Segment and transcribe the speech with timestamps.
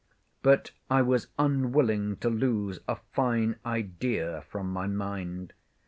[0.41, 5.53] But I was unwilling to lose a fine idea from my mind.